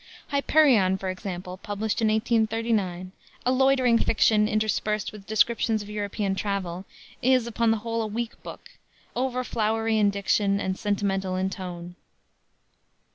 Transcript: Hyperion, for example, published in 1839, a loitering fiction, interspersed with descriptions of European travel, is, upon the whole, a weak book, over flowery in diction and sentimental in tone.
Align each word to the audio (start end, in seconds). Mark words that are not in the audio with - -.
Hyperion, 0.29 0.97
for 0.97 1.09
example, 1.09 1.57
published 1.57 2.01
in 2.01 2.07
1839, 2.07 3.11
a 3.45 3.51
loitering 3.51 3.99
fiction, 3.99 4.47
interspersed 4.47 5.11
with 5.11 5.27
descriptions 5.27 5.83
of 5.83 5.91
European 5.91 6.33
travel, 6.33 6.85
is, 7.21 7.45
upon 7.45 7.69
the 7.69 7.77
whole, 7.85 8.01
a 8.01 8.07
weak 8.07 8.41
book, 8.41 8.69
over 9.15 9.43
flowery 9.43 9.99
in 9.99 10.09
diction 10.09 10.59
and 10.59 10.75
sentimental 10.75 11.35
in 11.35 11.51
tone. 11.51 11.95